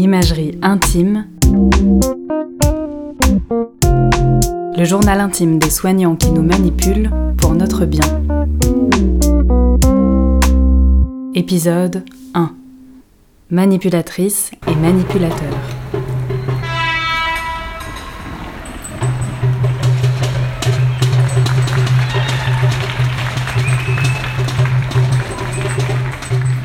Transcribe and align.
Imagerie 0.00 0.56
intime. 0.62 1.26
Le 4.76 4.84
journal 4.84 5.20
intime 5.20 5.58
des 5.58 5.70
soignants 5.70 6.14
qui 6.14 6.30
nous 6.30 6.42
manipulent 6.42 7.10
pour 7.36 7.52
notre 7.56 7.84
bien. 7.84 8.04
Épisode 11.34 12.04
1. 12.34 12.52
Manipulatrice 13.50 14.52
et 14.68 14.76
manipulateur. 14.76 15.52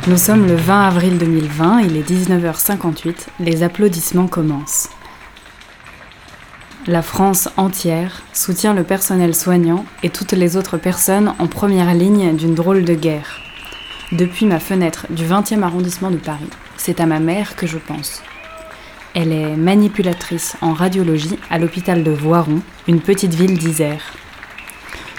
Nous 0.06 0.18
sommes 0.18 0.46
le 0.46 0.56
20 0.56 0.88
avril 0.88 1.18
2020, 1.18 1.80
il 1.84 1.96
est 1.96 2.10
19h58, 2.10 3.28
les 3.40 3.64
applaudissements 3.64 4.28
commencent. 4.28 4.90
La 6.88 7.02
France 7.02 7.48
entière 7.56 8.22
soutient 8.34 8.74
le 8.74 8.84
personnel 8.84 9.34
soignant 9.34 9.86
et 10.04 10.10
toutes 10.10 10.34
les 10.34 10.58
autres 10.58 10.76
personnes 10.76 11.34
en 11.40 11.48
première 11.48 11.94
ligne 11.94 12.36
d'une 12.36 12.54
drôle 12.54 12.84
de 12.84 12.94
guerre. 12.96 13.40
Depuis 14.12 14.46
ma 14.46 14.60
fenêtre 14.60 15.08
du 15.10 15.24
20e 15.24 15.64
arrondissement 15.64 16.12
de 16.12 16.18
Paris, 16.18 16.50
c'est 16.76 17.00
à 17.00 17.06
ma 17.06 17.20
mère 17.20 17.56
que 17.56 17.66
je 17.66 17.78
pense. 17.78 18.22
Elle 19.16 19.32
est 19.32 19.56
manipulatrice 19.56 20.58
en 20.60 20.74
radiologie 20.74 21.40
à 21.50 21.60
l'hôpital 21.60 22.04
de 22.04 22.12
Voiron, 22.12 22.60
une 22.90 23.00
petite 23.00 23.36
ville 23.36 23.58
d'Isère. 23.58 24.04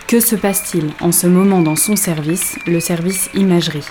Que 0.06 0.20
se 0.20 0.37
passe-t-il 0.37 0.91
en 1.01 1.11
ce 1.11 1.27
moment 1.27 1.62
dans 1.62 1.77
son 1.77 1.97
service, 1.97 2.59
le 2.66 2.80
service 2.80 3.30
imagerie? 3.33 3.87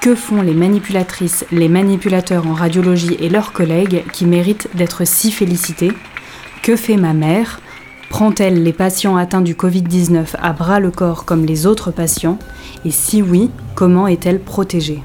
Que 0.00 0.14
font 0.14 0.42
les 0.42 0.54
manipulatrices, 0.54 1.44
les 1.50 1.68
manipulateurs 1.68 2.46
en 2.46 2.54
radiologie 2.54 3.16
et 3.20 3.28
leurs 3.28 3.52
collègues 3.52 4.04
qui 4.12 4.24
méritent 4.24 4.68
d'être 4.74 5.06
si 5.06 5.32
félicités? 5.32 5.92
Que 6.62 6.76
fait 6.76 6.96
ma 6.96 7.12
mère? 7.12 7.60
Prend-elle 8.08 8.62
les 8.62 8.72
patients 8.72 9.16
atteints 9.16 9.40
du 9.40 9.54
Covid-19 9.54 10.36
à 10.40 10.52
bras 10.52 10.78
le 10.78 10.90
corps 10.90 11.24
comme 11.24 11.44
les 11.44 11.66
autres 11.66 11.90
patients? 11.90 12.38
Et 12.84 12.90
si 12.90 13.20
oui, 13.20 13.50
comment 13.74 14.06
est-elle 14.06 14.38
protégée? 14.38 15.02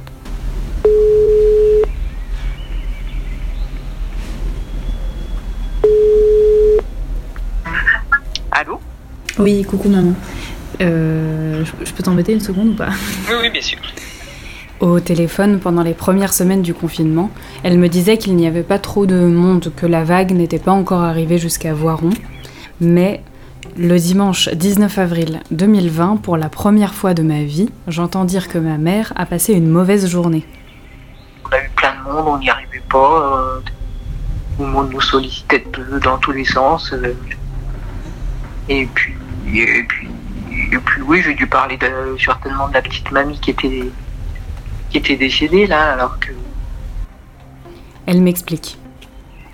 Allô? 8.52 8.80
Oui, 9.40 9.64
coucou 9.64 9.90
maman. 9.90 10.14
Euh, 10.80 11.66
je 11.84 11.92
peux 11.92 12.04
t'embêter 12.04 12.34
une 12.34 12.40
seconde 12.40 12.70
ou 12.70 12.76
pas? 12.76 12.90
Oui, 13.30 13.36
oui, 13.42 13.50
bien 13.50 13.62
sûr. 13.62 13.80
Au 14.82 15.00
téléphone, 15.00 15.60
pendant 15.60 15.84
les 15.84 15.94
premières 15.94 16.34
semaines 16.34 16.64
du 16.64 16.74
confinement, 16.74 17.30
elle 17.62 17.78
me 17.78 17.88
disait 17.88 18.18
qu'il 18.18 18.36
n'y 18.36 18.48
avait 18.48 18.64
pas 18.64 18.80
trop 18.80 19.06
de 19.06 19.28
monde, 19.28 19.72
que 19.76 19.86
la 19.86 20.04
vague 20.04 20.32
n'était 20.32 20.58
pas 20.58 20.72
encore 20.72 21.02
arrivée 21.02 21.38
jusqu'à 21.38 21.72
Voiron. 21.72 22.10
Mais 22.80 23.22
le 23.78 24.00
dimanche 24.00 24.50
19 24.50 24.98
avril 24.98 25.42
2020, 25.52 26.18
pour 26.18 26.36
la 26.36 26.50
première 26.50 26.96
fois 26.96 27.14
de 27.14 27.22
ma 27.22 27.44
vie, 27.44 27.70
j'entends 27.88 28.26
dire 28.26 28.48
que 28.48 28.58
ma 28.58 28.80
mère 28.80 29.14
a 29.16 29.28
passé 29.28 29.54
une 29.54 29.70
mauvaise 29.70 30.08
journée. 30.08 30.44
On 31.46 31.54
a 31.54 31.60
eu 31.60 31.70
plein 31.76 31.94
de 31.94 32.12
monde, 32.12 32.26
on 32.28 32.40
n'y 32.40 32.50
arrivait 32.50 32.82
pas. 32.90 33.38
Euh, 33.38 33.60
tout 34.58 34.64
le 34.64 34.70
monde 34.72 34.90
nous 34.92 35.02
sollicitait 35.02 35.64
dans 36.04 36.18
tous 36.18 36.32
les 36.32 36.46
sens. 36.46 36.92
Euh, 36.92 37.14
et 38.68 38.88
puis, 38.88 39.14
et 39.54 39.84
puis, 39.84 40.08
et 40.72 40.78
puis 40.80 41.02
oui, 41.04 41.22
j'ai 41.24 41.36
dû 41.36 41.46
parler 41.46 41.78
de, 41.78 42.18
certainement 42.18 42.68
de 42.68 42.74
la 42.74 42.82
petite 42.82 43.12
mamie 43.12 43.40
qui 43.40 43.52
était 43.52 43.92
qui 44.92 44.98
était 44.98 45.16
décédée 45.16 45.68
là, 45.68 45.94
alors 45.94 46.20
que. 46.20 46.32
Elle 48.06 48.22
m'explique. 48.22 48.78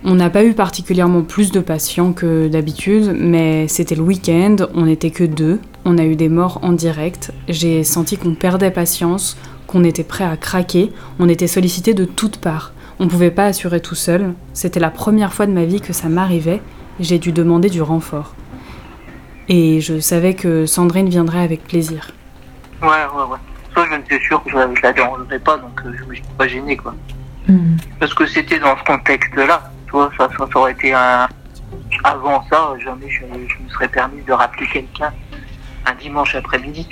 On 0.04 0.14
n'a 0.14 0.30
pas 0.30 0.44
eu 0.44 0.54
particulièrement 0.54 1.22
plus 1.22 1.50
de 1.50 1.60
patients 1.60 2.12
que 2.12 2.48
d'habitude, 2.48 3.16
mais 3.18 3.66
c'était 3.68 3.96
le 3.96 4.02
week-end, 4.02 4.56
on 4.74 4.86
n'était 4.86 5.10
que 5.10 5.24
deux, 5.24 5.60
on 5.84 5.98
a 5.98 6.04
eu 6.04 6.14
des 6.14 6.28
morts 6.28 6.60
en 6.62 6.72
direct, 6.72 7.32
j'ai 7.48 7.82
senti 7.82 8.16
qu'on 8.16 8.34
perdait 8.34 8.70
patience, 8.70 9.36
qu'on 9.66 9.82
était 9.82 10.04
prêt 10.04 10.24
à 10.24 10.36
craquer, 10.36 10.92
on 11.18 11.28
était 11.28 11.48
sollicité 11.48 11.94
de 11.94 12.04
toutes 12.04 12.38
parts. 12.38 12.72
On 13.00 13.04
ne 13.04 13.10
pouvait 13.10 13.32
pas 13.32 13.46
assurer 13.46 13.80
tout 13.80 13.96
seul, 13.96 14.34
c'était 14.54 14.80
la 14.80 14.90
première 14.90 15.32
fois 15.32 15.46
de 15.46 15.52
ma 15.52 15.64
vie 15.64 15.80
que 15.80 15.92
ça 15.92 16.08
m'arrivait, 16.08 16.62
j'ai 17.00 17.18
dû 17.18 17.32
demander 17.32 17.68
du 17.68 17.82
renfort. 17.82 18.34
Et 19.48 19.80
je 19.80 19.98
savais 19.98 20.34
que 20.34 20.64
Sandrine 20.66 21.08
viendrait 21.08 21.42
avec 21.42 21.64
plaisir. 21.64 22.12
Ouais, 22.82 22.88
ouais, 22.88 23.32
ouais 23.32 23.38
je 23.86 23.96
ne 23.96 24.04
suis 24.04 24.26
sûr 24.26 24.42
que 24.42 24.50
je, 24.50 24.56
ne 24.56 24.74
la 24.82 24.92
dérangerais 24.92 25.38
pas, 25.38 25.56
donc 25.56 25.80
euh, 25.84 25.92
je 25.98 26.04
me 26.04 26.14
suis 26.14 26.24
pas 26.36 26.48
gêné, 26.48 26.76
quoi. 26.76 26.94
Hmm. 27.46 27.76
Parce 27.98 28.14
que 28.14 28.26
c'était 28.26 28.58
dans 28.58 28.76
ce 28.76 28.84
contexte-là. 28.84 29.70
Tu 29.86 29.92
vois, 29.92 30.10
ça, 30.18 30.28
ça, 30.36 30.46
aurait 30.54 30.72
été 30.72 30.92
un. 30.92 31.28
Avant 32.04 32.44
ça, 32.50 32.74
jamais 32.84 33.08
je, 33.10 33.24
me 33.24 33.68
serais 33.70 33.88
permis 33.88 34.22
de 34.22 34.32
rappeler 34.32 34.66
quelqu'un 34.66 35.12
un 35.86 35.94
dimanche 35.94 36.34
après-midi. 36.34 36.86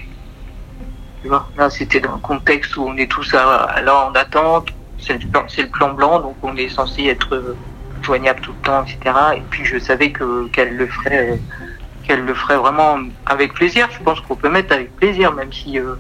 Tu 1.23 1.29
vois, 1.29 1.49
là, 1.57 1.69
c'était 1.69 2.01
dans 2.01 2.15
un 2.15 2.19
contexte 2.19 2.77
où 2.77 2.85
on 2.85 2.97
est 2.97 3.11
tous 3.11 3.33
là 3.33 4.09
en 4.09 4.13
attente. 4.13 4.69
C'est 4.99 5.23
le, 5.23 5.29
le, 5.29 5.69
plan 5.69 5.93
blanc, 5.93 6.21
donc 6.21 6.37
on 6.43 6.57
est 6.57 6.71
censé 6.71 7.05
être 7.05 7.35
euh, 7.35 7.57
joignable 8.03 8.41
tout 8.41 8.53
le 8.53 8.67
temps, 8.67 8.85
etc. 8.85 9.15
Et 9.37 9.43
puis 9.51 9.65
je 9.65 9.79
savais 9.79 10.11
que 10.11 10.49
qu'elle 10.49 10.77
le 10.77 10.87
ferait, 10.87 11.39
qu'elle 12.05 12.25
le 12.25 12.35
ferait 12.35 12.57
vraiment 12.57 12.99
avec 13.27 13.53
plaisir. 13.53 13.89
Je 13.91 14.03
pense 14.03 14.21
qu'on 14.21 14.37
peut 14.37 14.49
mettre 14.49 14.73
avec 14.73 14.95
plaisir, 14.97 15.33
même 15.33 15.53
si 15.53 15.79
euh, 15.79 15.97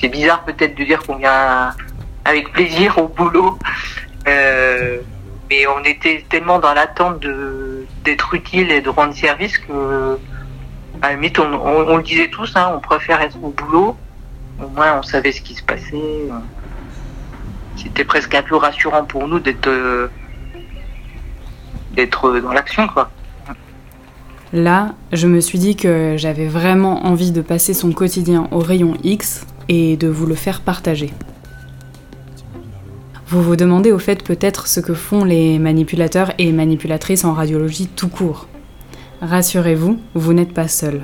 c'est 0.00 0.08
bizarre 0.08 0.44
peut-être 0.44 0.76
de 0.76 0.84
dire 0.84 1.02
qu'on 1.02 1.16
vient 1.16 1.74
avec 2.24 2.52
plaisir 2.52 2.98
au 2.98 3.08
boulot, 3.08 3.58
euh, 4.26 4.98
mais 5.48 5.66
on 5.66 5.84
était 5.84 6.24
tellement 6.28 6.58
dans 6.58 6.72
l'attente 6.72 7.24
d'être 8.04 8.34
utile 8.34 8.70
et 8.70 8.80
de 8.80 8.88
rendre 8.88 9.14
service 9.14 9.58
que, 9.58 10.18
à 11.02 11.08
la 11.08 11.14
limite, 11.14 11.38
on, 11.38 11.96
le 11.96 12.02
disait 12.02 12.28
tous, 12.28 12.56
hein, 12.56 12.72
on 12.74 12.80
préfère 12.80 13.20
être 13.20 13.36
au 13.42 13.50
boulot. 13.50 13.96
Au 14.62 14.68
moins, 14.68 14.98
on 14.98 15.02
savait 15.02 15.32
ce 15.32 15.40
qui 15.40 15.54
se 15.54 15.62
passait. 15.62 16.28
C'était 17.76 18.04
presque 18.04 18.34
un 18.34 18.42
peu 18.42 18.56
rassurant 18.56 19.04
pour 19.04 19.26
nous 19.26 19.40
d'être 19.40 19.68
euh, 19.68 20.10
d'être 21.92 22.38
dans 22.40 22.52
l'action. 22.52 22.86
Là, 24.52 24.94
je 25.12 25.26
me 25.26 25.40
suis 25.40 25.58
dit 25.58 25.76
que 25.76 26.16
j'avais 26.16 26.46
vraiment 26.46 27.06
envie 27.06 27.30
de 27.30 27.40
passer 27.40 27.72
son 27.72 27.92
quotidien 27.92 28.48
au 28.50 28.58
rayon 28.58 28.94
X 29.02 29.46
et 29.70 29.96
de 29.96 30.08
vous 30.08 30.26
le 30.26 30.34
faire 30.34 30.60
partager. 30.60 31.10
Vous 33.28 33.40
vous 33.40 33.54
demandez 33.54 33.92
au 33.92 34.00
fait 34.00 34.24
peut-être 34.24 34.66
ce 34.66 34.80
que 34.80 34.92
font 34.92 35.22
les 35.22 35.60
manipulateurs 35.60 36.32
et 36.38 36.50
manipulatrices 36.50 37.24
en 37.24 37.32
radiologie 37.32 37.86
tout 37.86 38.08
court. 38.08 38.48
Rassurez-vous, 39.22 40.00
vous, 40.14 40.32
n'êtes 40.32 40.52
pas 40.52 40.66
seul. 40.66 41.02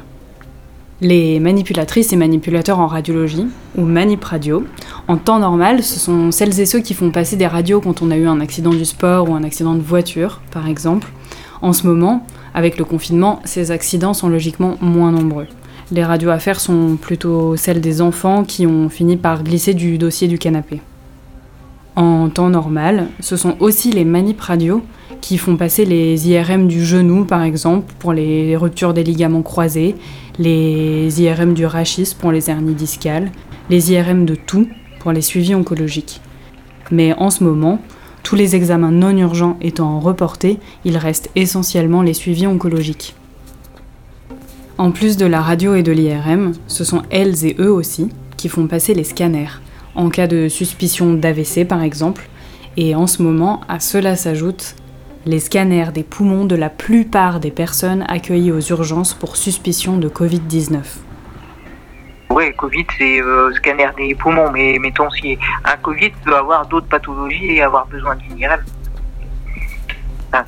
Les 1.00 1.38
manipulatrices 1.38 2.12
et 2.12 2.16
manipulateurs 2.16 2.80
en 2.80 2.88
radiologie, 2.88 3.46
ou 3.76 3.82
manip 3.82 4.24
radio, 4.24 4.64
en 5.06 5.16
temps 5.16 5.38
normal, 5.38 5.84
ce 5.84 6.00
sont 6.00 6.32
celles 6.32 6.58
et 6.58 6.66
ceux 6.66 6.80
qui 6.80 6.94
font 6.94 7.12
passer 7.12 7.36
des 7.36 7.46
radios 7.46 7.80
quand 7.80 8.02
on 8.02 8.10
a 8.10 8.16
eu 8.16 8.26
un 8.26 8.40
accident 8.40 8.70
du 8.70 8.84
sport 8.84 9.30
ou 9.30 9.34
un 9.34 9.44
accident 9.44 9.74
de 9.74 9.82
voiture, 9.82 10.40
par 10.50 10.66
exemple. 10.66 11.12
En 11.62 11.72
ce 11.72 11.86
moment, 11.86 12.26
avec 12.52 12.78
le 12.78 12.84
confinement, 12.84 13.40
ces 13.44 13.70
accidents 13.70 14.14
sont 14.14 14.28
logiquement 14.28 14.76
moins 14.80 15.12
nombreux. 15.12 15.46
Les 15.92 16.04
radios 16.04 16.30
à 16.30 16.40
faire 16.40 16.58
sont 16.58 16.96
plutôt 17.00 17.56
celles 17.56 17.80
des 17.80 18.02
enfants 18.02 18.42
qui 18.42 18.66
ont 18.66 18.88
fini 18.88 19.16
par 19.16 19.44
glisser 19.44 19.72
du 19.72 19.98
dossier 19.98 20.26
du 20.26 20.36
canapé. 20.36 20.80
En 21.94 22.28
temps 22.28 22.50
normal, 22.50 23.06
ce 23.20 23.36
sont 23.36 23.56
aussi 23.60 23.92
les 23.92 24.04
manip 24.04 24.40
radio 24.40 24.82
qui 25.20 25.38
font 25.38 25.56
passer 25.56 25.84
les 25.84 26.28
IRM 26.28 26.66
du 26.66 26.84
genou, 26.84 27.24
par 27.24 27.42
exemple, 27.42 27.94
pour 28.00 28.12
les 28.12 28.56
ruptures 28.56 28.94
des 28.94 29.04
ligaments 29.04 29.42
croisés, 29.42 29.94
les 30.40 31.22
IRM 31.22 31.54
du 31.54 31.64
rachis 31.64 32.14
pour 32.18 32.32
les 32.32 32.50
hernies 32.50 32.74
discales, 32.74 33.30
les 33.70 33.92
IRM 33.92 34.26
de 34.26 34.34
tout 34.34 34.68
pour 34.98 35.12
les 35.12 35.22
suivis 35.22 35.54
oncologiques. 35.54 36.20
Mais 36.90 37.14
en 37.14 37.30
ce 37.30 37.44
moment, 37.44 37.80
tous 38.24 38.34
les 38.34 38.56
examens 38.56 38.90
non 38.90 39.16
urgents 39.16 39.56
étant 39.60 40.00
reportés, 40.00 40.58
il 40.84 40.96
reste 40.96 41.30
essentiellement 41.36 42.02
les 42.02 42.14
suivis 42.14 42.48
oncologiques. 42.48 43.14
En 44.78 44.90
plus 44.90 45.16
de 45.16 45.24
la 45.24 45.40
radio 45.40 45.74
et 45.74 45.82
de 45.82 45.90
l'IRM, 45.90 46.52
ce 46.66 46.84
sont 46.84 47.02
elles 47.10 47.46
et 47.46 47.56
eux 47.58 47.72
aussi 47.72 48.10
qui 48.36 48.50
font 48.50 48.66
passer 48.66 48.92
les 48.92 49.04
scanners, 49.04 49.62
en 49.94 50.10
cas 50.10 50.26
de 50.26 50.48
suspicion 50.48 51.14
d'AVC 51.14 51.66
par 51.66 51.82
exemple, 51.82 52.28
et 52.76 52.94
en 52.94 53.06
ce 53.06 53.22
moment, 53.22 53.62
à 53.70 53.80
cela 53.80 54.16
s'ajoutent 54.16 54.76
les 55.24 55.40
scanners 55.40 55.92
des 55.94 56.02
poumons 56.02 56.44
de 56.44 56.56
la 56.56 56.68
plupart 56.68 57.40
des 57.40 57.50
personnes 57.50 58.04
accueillies 58.06 58.52
aux 58.52 58.60
urgences 58.60 59.14
pour 59.14 59.38
suspicion 59.38 59.96
de 59.96 60.10
Covid-19. 60.10 60.82
Oui, 62.28 62.52
Covid, 62.58 62.84
c'est 62.98 63.22
euh, 63.22 63.50
scanner 63.54 63.88
des 63.96 64.14
poumons, 64.14 64.50
mais 64.52 64.78
mettons 64.78 65.08
si 65.08 65.38
un 65.64 65.76
Covid 65.78 66.10
peut 66.22 66.36
avoir 66.36 66.66
d'autres 66.66 66.88
pathologies 66.88 67.52
et 67.52 67.62
avoir 67.62 67.86
besoin 67.86 68.14
d'une 68.16 68.38
IRM 68.38 68.60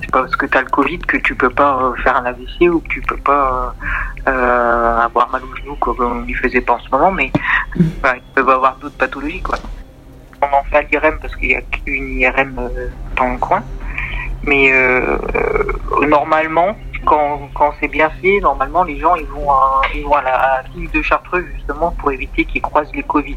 c'est 0.00 0.10
pas 0.10 0.22
parce 0.22 0.36
que 0.36 0.46
tu 0.46 0.58
as 0.58 0.62
le 0.62 0.68
Covid 0.68 0.98
que 0.98 1.16
tu 1.18 1.34
peux 1.34 1.50
pas 1.50 1.82
euh, 1.82 1.94
faire 2.02 2.16
un 2.16 2.24
AVC 2.24 2.62
ou 2.62 2.80
que 2.80 2.88
tu 2.88 3.00
peux 3.02 3.16
pas 3.16 3.74
euh, 4.26 4.30
euh, 4.30 4.98
avoir 4.98 5.30
mal 5.30 5.42
au 5.44 5.56
genou 5.56 5.76
comme 5.76 6.00
on 6.00 6.22
n'y 6.22 6.34
faisait 6.34 6.60
pas 6.60 6.74
en 6.74 6.78
ce 6.80 6.90
moment, 6.90 7.12
mais 7.12 7.30
ils 7.76 8.22
peuvent 8.34 8.50
avoir 8.50 8.76
d'autres 8.76 8.96
pathologies 8.96 9.42
quoi. 9.42 9.58
On 10.42 10.56
en 10.56 10.62
fait 10.64 10.88
l'IRM 10.90 11.18
parce 11.20 11.34
qu'il 11.36 11.48
n'y 11.48 11.56
a 11.56 11.62
qu'une 11.62 12.20
IRM 12.20 12.70
dans 13.16 13.32
le 13.32 13.38
coin. 13.38 13.62
Mais 14.44 14.72
normalement, 16.06 16.76
quand, 17.04 17.50
quand 17.54 17.74
c'est 17.80 17.88
bien 17.88 18.08
fait, 18.22 18.38
normalement, 18.40 18.84
les 18.84 18.98
gens 18.98 19.16
ils 19.16 19.26
vont 19.26 19.50
à, 19.50 19.82
ils 19.94 20.04
vont 20.04 20.14
à 20.14 20.22
la 20.22 20.62
clinique 20.70 20.94
de 20.94 21.02
Chartreux 21.02 21.44
justement 21.56 21.90
pour 21.90 22.12
éviter 22.12 22.44
qu'ils 22.44 22.62
croisent 22.62 22.92
les 22.94 23.02
Covid. 23.02 23.36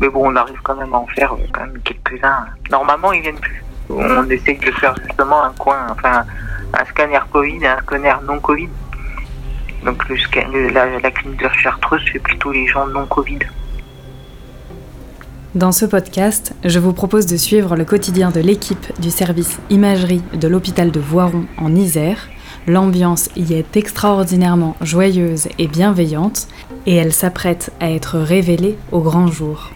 Mais 0.00 0.08
bon, 0.08 0.30
on 0.30 0.36
arrive 0.36 0.60
quand 0.62 0.76
même 0.76 0.94
à 0.94 0.98
en 0.98 1.06
faire 1.08 1.34
quand 1.52 1.62
même 1.62 1.80
quelques-uns. 1.82 2.46
Normalement, 2.70 3.12
ils 3.12 3.22
viennent 3.22 3.40
plus. 3.40 3.64
On 3.96 4.28
essaye 4.28 4.58
de 4.58 4.70
faire 4.72 4.94
justement 5.06 5.42
un 5.44 5.52
coin, 5.52 5.86
enfin, 5.90 6.24
un 6.74 6.84
scanner 6.84 7.20
Covid 7.32 7.62
et 7.62 7.66
un 7.66 7.78
scanner 7.80 8.14
non 8.26 8.38
Covid. 8.40 8.68
Donc 9.84 10.02
la, 10.08 10.98
la 10.98 11.10
clinique 11.10 11.40
de 11.40 11.48
Chartreuse 11.62 12.02
fait 12.12 12.18
plutôt 12.18 12.52
les 12.52 12.66
gens 12.66 12.86
non 12.88 13.06
Covid. 13.06 13.38
Dans 15.54 15.72
ce 15.72 15.86
podcast, 15.86 16.54
je 16.64 16.78
vous 16.78 16.92
propose 16.92 17.24
de 17.24 17.38
suivre 17.38 17.76
le 17.76 17.86
quotidien 17.86 18.30
de 18.30 18.40
l'équipe 18.40 18.92
du 19.00 19.10
service 19.10 19.58
imagerie 19.70 20.22
de 20.34 20.48
l'hôpital 20.48 20.90
de 20.90 21.00
Voiron 21.00 21.46
en 21.56 21.74
Isère. 21.74 22.28
L'ambiance 22.66 23.30
y 23.36 23.54
est 23.54 23.76
extraordinairement 23.76 24.76
joyeuse 24.82 25.48
et 25.58 25.66
bienveillante 25.66 26.48
et 26.84 26.96
elle 26.96 27.14
s'apprête 27.14 27.72
à 27.80 27.90
être 27.90 28.18
révélée 28.18 28.76
au 28.92 29.00
grand 29.00 29.28
jour. 29.28 29.70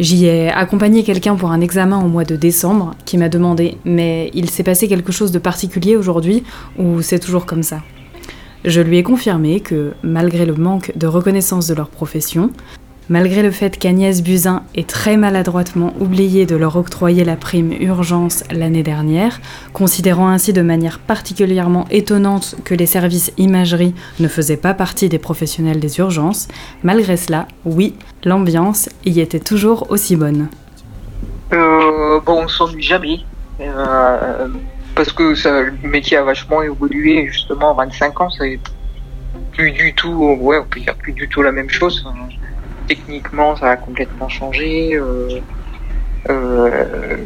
J'y 0.00 0.24
ai 0.24 0.48
accompagné 0.48 1.02
quelqu'un 1.02 1.36
pour 1.36 1.50
un 1.50 1.60
examen 1.60 2.02
au 2.02 2.08
mois 2.08 2.24
de 2.24 2.34
décembre 2.34 2.94
qui 3.04 3.18
m'a 3.18 3.28
demandé 3.28 3.76
Mais 3.84 4.30
il 4.32 4.48
s'est 4.48 4.62
passé 4.62 4.88
quelque 4.88 5.12
chose 5.12 5.30
de 5.30 5.38
particulier 5.38 5.94
aujourd'hui 5.94 6.42
ou 6.78 7.02
c'est 7.02 7.18
toujours 7.18 7.44
comme 7.44 7.62
ça? 7.62 7.82
Je 8.64 8.80
lui 8.80 8.96
ai 8.96 9.02
confirmé 9.02 9.60
que, 9.60 9.92
malgré 10.02 10.46
le 10.46 10.54
manque 10.54 10.92
de 10.96 11.06
reconnaissance 11.06 11.66
de 11.66 11.74
leur 11.74 11.90
profession, 11.90 12.50
Malgré 13.10 13.42
le 13.42 13.50
fait 13.50 13.76
qu'Agnès 13.76 14.22
Buzyn 14.22 14.62
ait 14.76 14.84
très 14.84 15.16
maladroitement 15.16 15.92
oublié 15.98 16.46
de 16.46 16.54
leur 16.54 16.76
octroyer 16.76 17.24
la 17.24 17.34
prime 17.34 17.72
urgence 17.72 18.44
l'année 18.52 18.84
dernière, 18.84 19.40
considérant 19.72 20.28
ainsi 20.28 20.52
de 20.52 20.62
manière 20.62 21.00
particulièrement 21.00 21.88
étonnante 21.90 22.54
que 22.64 22.72
les 22.72 22.86
services 22.86 23.32
imagerie 23.36 23.96
ne 24.20 24.28
faisaient 24.28 24.56
pas 24.56 24.74
partie 24.74 25.08
des 25.08 25.18
professionnels 25.18 25.80
des 25.80 25.98
urgences, 25.98 26.46
malgré 26.84 27.16
cela, 27.16 27.48
oui, 27.64 27.96
l'ambiance 28.22 28.88
y 29.04 29.18
était 29.18 29.40
toujours 29.40 29.90
aussi 29.90 30.14
bonne. 30.14 30.46
Euh, 31.52 32.20
bon, 32.20 32.44
on 32.44 32.48
s'ennuie 32.48 32.80
jamais. 32.80 33.18
Euh, 33.60 34.46
parce 34.94 35.12
que 35.12 35.34
ça, 35.34 35.62
le 35.62 35.72
métier 35.82 36.16
a 36.16 36.22
vachement 36.22 36.62
évolué, 36.62 37.26
justement, 37.26 37.72
en 37.72 37.74
25 37.74 38.20
ans, 38.20 38.30
c'est 38.30 38.60
plus 39.50 39.72
du 39.72 39.92
tout, 39.94 40.12
ouais, 40.40 40.58
on 40.58 40.94
plus 40.94 41.12
du 41.12 41.28
tout 41.28 41.42
la 41.42 41.50
même 41.50 41.70
chose 41.70 42.04
techniquement, 42.90 43.54
ça 43.54 43.70
a 43.70 43.76
complètement 43.76 44.28
changé. 44.28 44.94
Euh, 44.94 45.38
euh, 46.28 47.16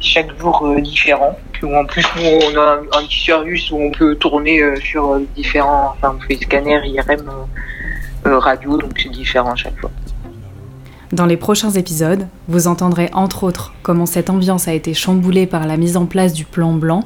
chaque 0.00 0.38
jour 0.38 0.62
euh, 0.64 0.80
différent. 0.82 1.36
en 1.62 1.84
plus, 1.86 2.04
on 2.18 2.56
a 2.58 2.80
un, 2.98 3.02
petit 3.04 3.24
service 3.24 3.70
où 3.70 3.76
on 3.78 3.90
peut 3.90 4.14
tourner 4.16 4.62
sur 4.80 5.18
différents. 5.34 5.94
Enfin, 5.96 6.16
on 6.16 6.20
fait 6.20 6.34
IRM, 6.34 7.30
radio, 8.24 8.76
donc 8.76 8.92
c'est 9.02 9.08
différent 9.08 9.52
à 9.52 9.56
chaque 9.56 9.78
fois. 9.80 9.90
Dans 11.12 11.26
les 11.26 11.38
prochains 11.38 11.70
épisodes, 11.70 12.28
vous 12.46 12.68
entendrez 12.68 13.08
entre 13.12 13.42
autres 13.42 13.72
comment 13.82 14.06
cette 14.06 14.30
ambiance 14.30 14.68
a 14.68 14.74
été 14.74 14.94
chamboulée 14.94 15.46
par 15.46 15.66
la 15.66 15.76
mise 15.76 15.96
en 15.96 16.04
place 16.04 16.32
du 16.34 16.44
plan 16.44 16.72
blanc 16.74 17.02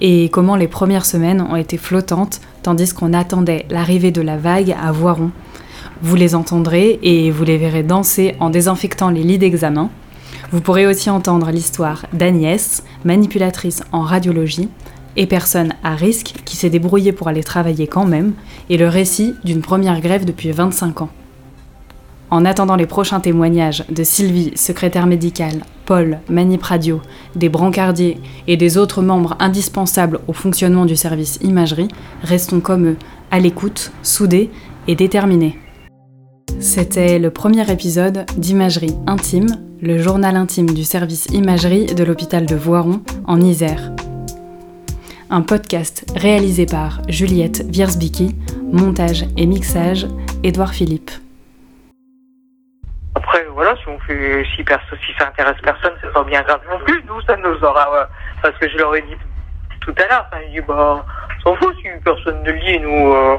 et 0.00 0.28
comment 0.30 0.56
les 0.56 0.66
premières 0.66 1.06
semaines 1.06 1.40
ont 1.40 1.54
été 1.54 1.76
flottantes 1.76 2.40
tandis 2.62 2.92
qu'on 2.92 3.12
attendait 3.12 3.66
l'arrivée 3.70 4.10
de 4.10 4.22
la 4.22 4.36
vague 4.38 4.74
à 4.82 4.90
Voiron 4.90 5.30
vous 6.02 6.16
les 6.16 6.34
entendrez 6.34 6.98
et 7.02 7.30
vous 7.30 7.44
les 7.44 7.56
verrez 7.56 7.82
danser 7.82 8.34
en 8.40 8.50
désinfectant 8.50 9.10
les 9.10 9.22
lits 9.22 9.38
d'examen. 9.38 9.90
Vous 10.50 10.60
pourrez 10.60 10.86
aussi 10.86 11.10
entendre 11.10 11.50
l'histoire 11.50 12.06
d'Agnès, 12.12 12.82
manipulatrice 13.04 13.82
en 13.92 14.02
radiologie, 14.02 14.68
et 15.16 15.26
personne 15.26 15.74
à 15.82 15.94
risque 15.94 16.34
qui 16.44 16.56
s'est 16.56 16.70
débrouillée 16.70 17.12
pour 17.12 17.28
aller 17.28 17.44
travailler 17.44 17.86
quand 17.86 18.06
même, 18.06 18.32
et 18.68 18.76
le 18.76 18.88
récit 18.88 19.34
d'une 19.44 19.62
première 19.62 20.00
grève 20.00 20.24
depuis 20.24 20.50
25 20.50 21.02
ans. 21.02 21.10
En 22.30 22.44
attendant 22.44 22.74
les 22.76 22.86
prochains 22.86 23.20
témoignages 23.20 23.84
de 23.90 24.02
Sylvie, 24.02 24.52
secrétaire 24.56 25.06
médicale, 25.06 25.62
Paul, 25.86 26.18
manip 26.28 26.62
radio, 26.62 27.00
des 27.36 27.48
brancardiers 27.48 28.18
et 28.48 28.56
des 28.56 28.76
autres 28.76 29.02
membres 29.02 29.36
indispensables 29.38 30.20
au 30.26 30.32
fonctionnement 30.32 30.86
du 30.86 30.96
service 30.96 31.38
imagerie, 31.42 31.88
restons 32.22 32.60
comme 32.60 32.86
eux, 32.86 32.96
à 33.30 33.38
l'écoute, 33.38 33.92
soudés 34.02 34.50
et 34.88 34.96
déterminés. 34.96 35.58
C'était 36.64 37.18
le 37.18 37.30
premier 37.30 37.70
épisode 37.70 38.24
d'Imagerie 38.38 38.96
Intime, 39.06 39.60
le 39.82 39.98
journal 39.98 40.34
intime 40.34 40.70
du 40.70 40.82
service 40.82 41.26
imagerie 41.26 41.94
de 41.94 42.02
l'hôpital 42.02 42.46
de 42.46 42.56
Voiron 42.56 43.02
en 43.26 43.38
Isère. 43.38 43.92
Un 45.28 45.42
podcast 45.42 46.10
réalisé 46.16 46.64
par 46.64 47.02
Juliette 47.06 47.66
Wiersbicki, 47.70 48.34
montage 48.72 49.26
et 49.36 49.44
mixage 49.44 50.06
Édouard 50.42 50.72
Philippe. 50.72 51.10
Après, 53.14 53.44
voilà, 53.52 53.76
si 53.76 53.86
on 53.86 53.98
fait 53.98 54.46
si, 54.56 54.64
ça 55.18 55.28
intéresse 55.28 55.60
personne, 55.62 55.92
c'est 56.00 56.12
pas 56.14 56.24
bien 56.24 56.40
grave 56.40 56.62
non 56.72 56.78
plus. 56.82 57.04
Nous, 57.06 57.20
ça 57.26 57.36
nous 57.36 57.62
aura. 57.62 58.08
parce 58.42 58.56
que 58.56 58.70
je 58.70 58.78
leur 58.78 58.96
ai 58.96 59.02
dit 59.02 59.16
tout 59.84 59.94
à 59.98 60.08
l'heure, 60.08 60.30
dit 60.50 60.60
bah 60.60 61.04
s'en 61.42 61.54
fout 61.56 61.74
si 61.76 61.88
personne 62.04 62.42
ne 62.42 62.52
lit, 62.52 62.80
nous. 62.80 63.12
Euh, 63.12 63.36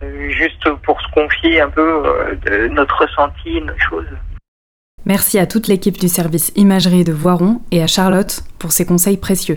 c'est 0.00 0.30
juste 0.30 0.68
pour 0.84 1.00
se 1.00 1.10
confier 1.12 1.60
un 1.60 1.70
peu 1.70 2.02
euh, 2.06 2.68
notre 2.68 2.96
ressenti, 3.02 3.60
nos 3.60 3.78
choses. 3.78 4.06
Merci 5.04 5.38
à 5.38 5.46
toute 5.46 5.68
l'équipe 5.68 5.98
du 5.98 6.08
service 6.08 6.52
imagerie 6.56 7.04
de 7.04 7.12
Voiron 7.12 7.60
et 7.70 7.82
à 7.82 7.86
Charlotte 7.86 8.40
pour 8.58 8.72
ses 8.72 8.86
conseils 8.86 9.18
précieux. 9.18 9.56